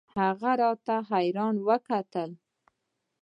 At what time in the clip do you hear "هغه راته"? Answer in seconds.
0.19-0.95